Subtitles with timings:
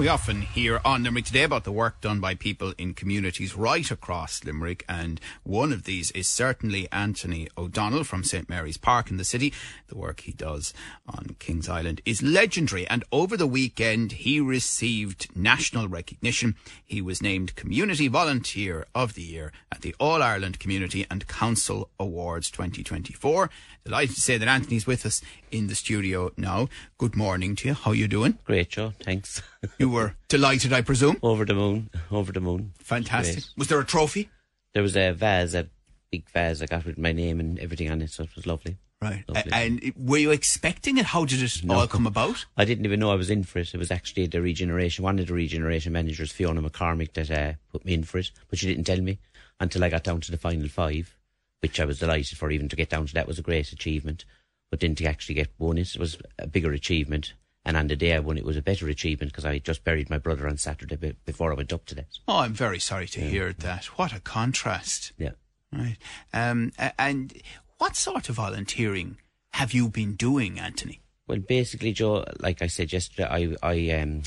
[0.00, 3.88] We often hear on Limerick today about the work done by people in communities right
[3.90, 9.18] across Limerick, and one of these is certainly Anthony O'Donnell from St Mary's Park in
[9.18, 9.52] the city.
[9.88, 10.72] The work he does
[11.06, 16.54] on Kings Island is legendary, and over the weekend he received national recognition.
[16.82, 21.90] He was named Community Volunteer of the Year at the All Ireland Community and Council
[21.98, 23.50] Awards 2024.
[23.84, 26.68] Delighted to say that Anthony's with us in the studio now.
[26.96, 27.74] Good morning to you.
[27.74, 28.38] How you doing?
[28.44, 28.94] Great, Joe.
[29.02, 29.42] Thanks.
[29.78, 31.18] You were delighted, I presume.
[31.22, 31.90] over the moon.
[32.10, 32.72] Over the moon.
[32.78, 33.44] Fantastic.
[33.56, 34.30] Was there a trophy?
[34.74, 35.68] There was a vase, a
[36.10, 38.76] big vase I got with my name and everything on it, so it was lovely.
[39.02, 39.24] Right.
[39.28, 39.52] Lovely.
[39.52, 41.06] And were you expecting it?
[41.06, 42.44] How did it all come about?
[42.56, 43.74] I didn't even know I was in for it.
[43.74, 47.84] It was actually the regeneration, one of the regeneration managers, Fiona McCormick, that uh, put
[47.86, 48.30] me in for it.
[48.48, 49.18] But she didn't tell me
[49.58, 51.16] until I got down to the final five,
[51.60, 52.50] which I was delighted for.
[52.50, 54.26] Even to get down to that was a great achievement.
[54.70, 57.32] But then to actually get bonus It was a bigger achievement.
[57.64, 59.84] And on the day I won, it was a better achievement because I had just
[59.84, 62.08] buried my brother on Saturday be- before I went up to that.
[62.26, 63.84] Oh, I'm very sorry to hear that.
[63.98, 65.12] What a contrast.
[65.18, 65.32] Yeah.
[65.72, 65.98] Right.
[66.32, 67.34] Um, and
[67.78, 69.18] what sort of volunteering
[69.52, 71.00] have you been doing, Anthony?
[71.26, 73.28] Well, basically, Joe, like I said yesterday,
[73.62, 74.22] I, I, um,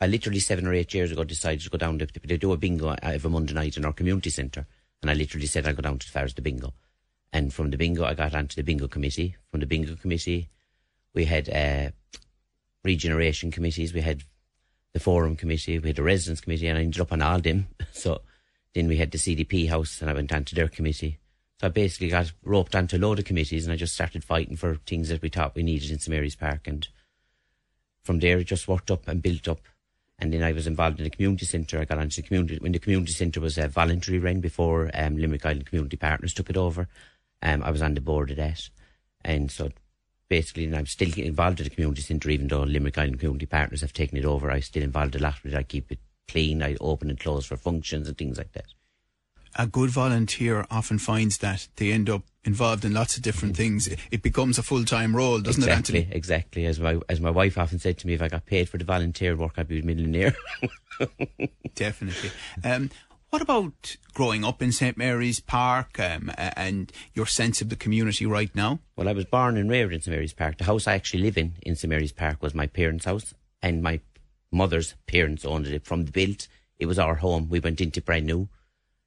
[0.00, 2.56] I literally seven or eight years ago decided to go down to, they do a
[2.56, 4.66] bingo every Monday night in our community centre.
[5.02, 6.74] And I literally said I'd go down as far as the bingo.
[7.32, 9.36] And from the bingo, I got onto the bingo committee.
[9.50, 10.50] From the bingo committee,
[11.14, 11.90] we had, uh,
[12.84, 13.92] regeneration committees.
[13.92, 14.24] We had
[14.92, 15.78] the forum committee.
[15.78, 17.68] We had the residence committee and I ended up on all them.
[17.92, 18.22] So
[18.74, 21.18] then we had the CDP house and I went on to their committee.
[21.60, 24.56] So I basically got roped onto a load of committees and I just started fighting
[24.56, 26.66] for things that we thought we needed in St Mary's Park.
[26.66, 26.86] And
[28.02, 29.60] from there, it just worked up and built up.
[30.18, 31.80] And then I was involved in the community centre.
[31.80, 35.16] I got onto the community when the community centre was a voluntary run before um,
[35.16, 36.88] Limerick Island Community Partners took it over.
[37.42, 38.68] Um, I was on the board of that,
[39.24, 39.70] and so
[40.30, 43.82] basically, and I'm still involved in the community centre, even though Limerick Island Community Partners
[43.82, 44.50] have taken it over.
[44.50, 45.58] I'm still involved a lot with it.
[45.58, 45.98] I keep it
[46.28, 46.62] clean.
[46.62, 48.64] I open and close for functions and things like that.
[49.56, 53.88] A good volunteer often finds that they end up involved in lots of different things.
[53.88, 56.16] It- It becomes a full time role, doesn't exactly, it, Anthony?
[56.16, 56.66] exactly.
[56.66, 58.84] As my as my wife often said to me, if I got paid for the
[58.84, 60.36] volunteer work, I'd be a millionaire.
[61.74, 62.30] Definitely.
[62.64, 62.90] Um,
[63.30, 68.26] what about growing up in St Mary's Park um, and your sense of the community
[68.26, 68.80] right now?
[68.96, 70.58] Well, I was born and reared in St Mary's Park.
[70.58, 73.32] The house I actually live in in St Mary's Park was my parents' house,
[73.62, 74.00] and my
[74.50, 76.48] mother's parents owned it from the built.
[76.78, 77.48] It was our home.
[77.48, 78.48] We went into brand new.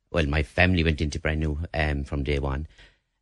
[0.10, 2.68] Well, my family went into brand new um, from day one,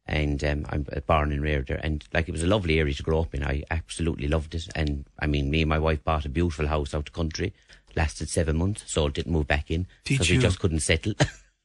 [0.06, 1.80] and um, I'm born and reared there.
[1.82, 3.44] And like it was a lovely area to grow up in.
[3.44, 4.68] I absolutely loved it.
[4.76, 7.54] And I mean, me and my wife bought a beautiful house out of the country.
[7.96, 11.14] Lasted seven months, sold it, moved back in because we just couldn't settle.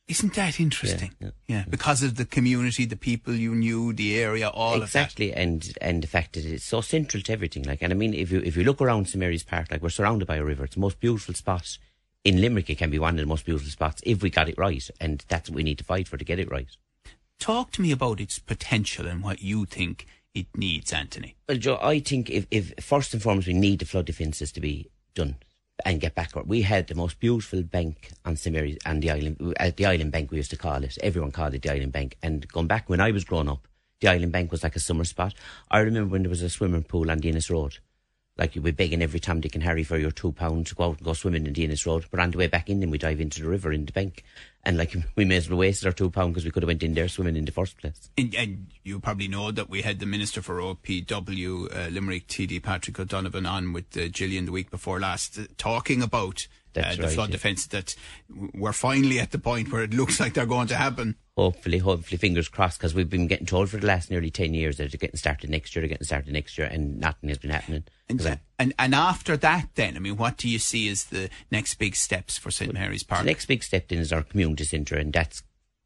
[0.08, 1.12] Isn't that interesting?
[1.18, 1.64] Yeah, yeah.
[1.68, 6.06] because of the community, the people you knew, the area, all exactly, and and the
[6.06, 7.64] fact that it's so central to everything.
[7.64, 9.88] Like, and I mean, if you if you look around St Mary's Park, like we're
[9.88, 10.64] surrounded by a river.
[10.64, 11.76] It's the most beautiful spot
[12.22, 12.70] in Limerick.
[12.70, 15.24] It can be one of the most beautiful spots if we got it right, and
[15.26, 16.68] that's what we need to fight for to get it right.
[17.40, 21.34] Talk to me about its potential and what you think it needs, Anthony.
[21.48, 24.60] Well, Joe, I think if, if first and foremost we need the flood defences to
[24.60, 25.36] be done
[25.84, 26.32] and get back.
[26.44, 30.12] We had the most beautiful bank on St Mary's and the island, at the Island
[30.12, 30.96] Bank we used to call it.
[31.02, 32.16] Everyone called it the Island Bank.
[32.22, 33.68] And going back when I was growing up,
[34.00, 35.34] the Island Bank was like a summer spot.
[35.70, 37.78] I remember when there was a swimming pool on Dennis Road.
[38.38, 40.84] Like you'd be begging every Tom, Dick and Harry for your two pounds to go
[40.84, 42.04] out and go swimming in Dennis Road.
[42.10, 44.24] But on the way back in, then we dive into the river in the bank.
[44.62, 46.82] And like we may as well wasted our two pounds because we could have went
[46.82, 48.10] in there swimming in the first place.
[48.18, 52.62] And, and you probably know that we had the Minister for OPW, uh, Limerick TD
[52.62, 56.46] Patrick O'Donovan, on with uh, Gillian the week before last, uh, talking about
[56.76, 57.32] uh, the right, flood yeah.
[57.32, 57.66] defence.
[57.68, 57.96] That
[58.28, 61.16] we're finally at the point where it looks like they're going to happen.
[61.36, 64.78] Hopefully, hopefully, fingers crossed, because we've been getting told for the last nearly 10 years
[64.78, 67.50] that they're getting started next year, they're getting started next year, and nothing has been
[67.50, 67.84] happening.
[68.08, 68.18] And,
[68.58, 71.94] and and after that, then I mean, what do you see as the next big
[71.94, 73.20] steps for St Mary's Park?
[73.20, 75.42] The next big step then is our community centre, and that's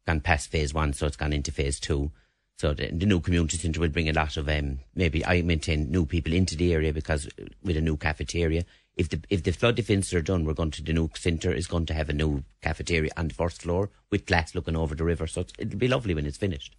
[0.07, 2.11] gone past phase one, so it's gone into phase two.
[2.57, 5.91] So the, the new community centre will bring a lot of um, maybe I maintain
[5.91, 8.63] new people into the area because uh, with a new cafeteria.
[9.01, 11.65] If the if the flood defences are done, we're going to the new centre is
[11.65, 15.03] going to have a new cafeteria on the first floor with glass looking over the
[15.03, 15.25] river.
[15.25, 16.75] So it's, it'll be lovely when it's finished.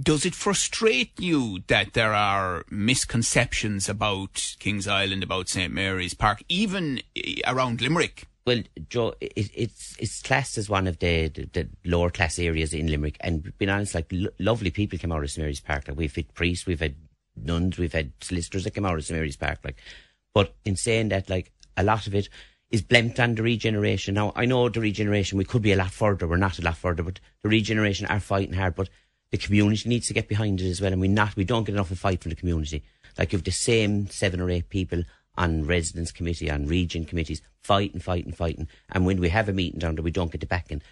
[0.00, 6.42] Does it frustrate you that there are misconceptions about Kings Island, about St Mary's Park,
[6.48, 8.26] even eh, around Limerick?
[8.44, 12.74] Well, Joe, it, it's it's classed as one of the, the, the lower class areas
[12.74, 15.86] in Limerick, and being honest, like lo- lovely people come out of St Mary's Park.
[15.86, 16.96] Like we've had priests, we've had
[17.36, 19.60] nuns, we've had solicitors that come out of St Mary's Park.
[19.64, 19.76] Like,
[20.34, 22.28] but in saying that, like a lot of it,
[22.70, 24.14] is blamed on the regeneration.
[24.14, 26.76] Now, I know the regeneration, we could be a lot further, we're not a lot
[26.76, 28.88] further, but the regeneration are fighting hard, but
[29.32, 31.74] the community needs to get behind it as well, and we not, we don't get
[31.74, 32.82] enough of a fight from the community.
[33.18, 35.02] Like, you have the same seven or eight people
[35.36, 39.80] on residents committee, on region committees, fighting, fighting, fighting, and when we have a meeting
[39.80, 40.82] down there, we don't get the backing.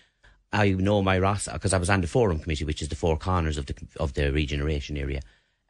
[0.52, 3.58] I know Moyross, because I was on the forum committee, which is the four corners
[3.58, 5.20] of the, of the regeneration area,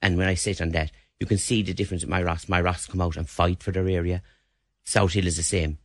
[0.01, 2.49] and when I sit on that, you can see the difference in Moyross.
[2.49, 4.23] My Ross come out and fight for their area.
[4.87, 5.79] Southill is the same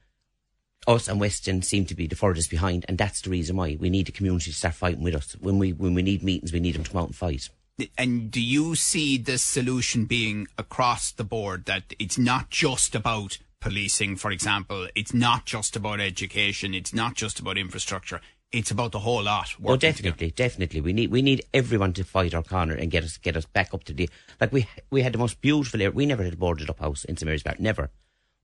[0.88, 3.90] us and Weston seem to be the furthest behind, and that's the reason why we
[3.90, 5.34] need the community to start fighting with us.
[5.40, 7.50] When we when we need meetings, we need them to come out and fight.
[7.98, 13.40] And do you see the solution being across the board that it's not just about
[13.60, 18.22] policing, for example, it's not just about education, it's not just about infrastructure,
[18.54, 19.54] it's about the whole lot.
[19.66, 20.50] Oh, definitely, together.
[20.50, 20.82] definitely.
[20.82, 23.74] We need we need everyone to fight our corner and get us get us back
[23.74, 24.10] up to the
[24.40, 25.82] like we we had the most beautiful.
[25.82, 25.92] Area.
[25.92, 27.60] We never had a boarded up house in St Mary's Park.
[27.60, 27.90] Never.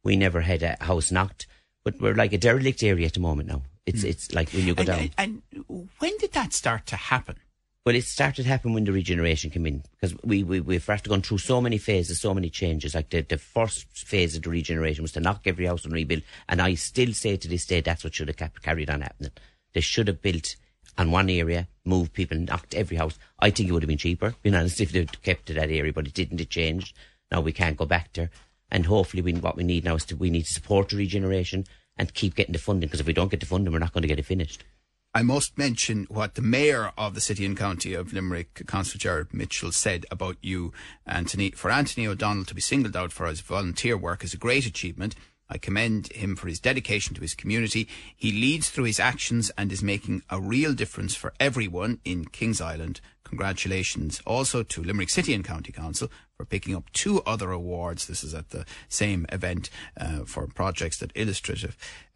[0.04, 1.46] We never had a house knocked
[1.84, 3.64] but we're like a derelict area at the moment now.
[3.86, 4.10] It's mm.
[4.10, 5.10] it's like when you go and, down.
[5.18, 7.38] And, and, when did that start to happen?
[7.86, 11.22] Well, it started happening when the regeneration came in because we, we, we've after gone
[11.22, 12.94] through so many phases, so many changes.
[12.94, 16.22] Like the, the first phase of the regeneration was to knock every house and rebuild.
[16.50, 19.32] And I still say to this day that's what should have carried on happening.
[19.74, 20.56] They should have built
[20.98, 23.18] on one area, moved people, knocked every house.
[23.40, 25.94] I think it would have been cheaper, being honest, if they'd kept to that area,
[25.94, 26.42] but it didn't.
[26.42, 26.96] It changed.
[27.32, 28.30] Now we can't go back there.
[28.72, 31.66] And hopefully, we, what we need now is to, we need to support the regeneration
[31.98, 34.04] and keep getting the funding because if we don't get the funding, we're not going
[34.04, 34.64] to get it finished.
[35.14, 39.34] I must mention what the mayor of the city and county of Limerick, Councillor Gerald
[39.34, 40.72] Mitchell, said about you,
[41.08, 41.50] Anthony.
[41.50, 45.16] For Anthony O'Donnell to be singled out for his volunteer work is a great achievement.
[45.50, 47.88] I commend him for his dedication to his community.
[48.16, 52.62] He leads through his actions and is making a real difference for everyone in Kings
[52.62, 53.02] Island.
[53.24, 58.08] Congratulations also to Limerick City and County Council for picking up two other awards.
[58.08, 59.70] This is at the same event
[60.00, 61.66] uh, for projects that illustrate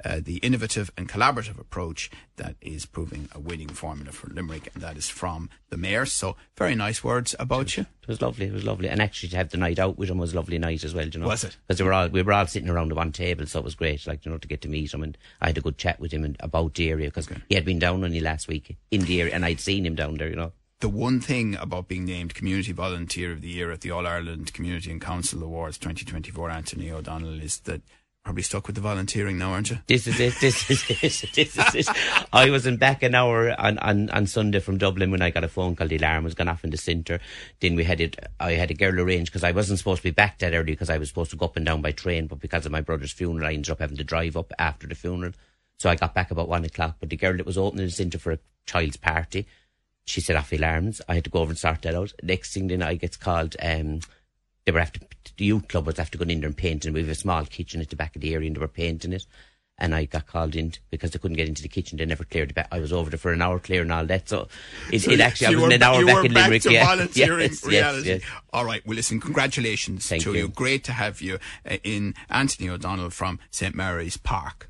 [0.05, 4.81] uh, the innovative and collaborative approach that is proving a winning formula for Limerick, and
[4.81, 6.05] that is from the mayor.
[6.05, 7.85] So very nice words about you.
[8.01, 8.45] It was lovely.
[8.45, 10.57] It was lovely, and actually to have the night out with him was a lovely
[10.57, 11.07] night as well.
[11.07, 11.57] You know, was it?
[11.67, 13.75] Because we were all we were all sitting around the one table, so it was
[13.75, 14.07] great.
[14.07, 16.13] Like you know, to get to meet him, and I had a good chat with
[16.13, 17.41] him and about the area because okay.
[17.49, 20.15] he had been down only last week in the area, and I'd seen him down
[20.15, 20.29] there.
[20.29, 20.53] You know
[20.83, 24.53] the one thing about being named Community Volunteer of the Year at the All Ireland
[24.53, 27.81] Community and Council Awards 2024, Anthony O'Donnell, is that
[28.25, 29.80] probably stuck with the volunteering now, aren't you?
[29.88, 30.33] This is it.
[30.41, 31.00] This is it.
[31.33, 31.97] This is it.
[32.33, 35.45] I was in back an hour on, on, on Sunday from Dublin when I got
[35.45, 35.88] a phone call.
[35.88, 37.21] The alarm was gone off in the centre.
[37.62, 38.18] Then we had it.
[38.41, 40.89] I had a girl arranged because I wasn't supposed to be back that early because
[40.89, 43.13] I was supposed to go up and down by train, but because of my brother's
[43.13, 45.31] funeral, I ended up having to drive up after the funeral.
[45.77, 46.97] So I got back about one o'clock.
[47.00, 49.47] But the girl that was opening the centre for a child's party
[50.05, 51.01] she set off the alarms.
[51.07, 52.13] I had to go over and sort that out.
[52.21, 54.01] Next thing then I gets called, um,
[54.65, 55.00] they were after,
[55.38, 56.94] the youth club was after going in there and painting.
[56.94, 59.13] We have a small kitchen at the back of the area and they were painting
[59.13, 59.25] it.
[59.79, 61.97] And I got called in because they couldn't get into the kitchen.
[61.97, 62.67] They never cleared it back.
[62.71, 64.29] I was over there for an hour clearing all that.
[64.29, 64.47] So
[64.91, 66.63] it, so it actually, I was an hour back in Limerick.
[66.65, 66.85] yeah.
[66.95, 68.07] volunteering yes, reality.
[68.09, 68.31] Yes, yes.
[68.53, 68.85] All right.
[68.85, 70.41] Well, listen, congratulations Thank to you.
[70.41, 70.47] you.
[70.49, 71.39] Great to have you
[71.69, 73.73] uh, in Anthony O'Donnell from St.
[73.73, 74.69] Mary's Park.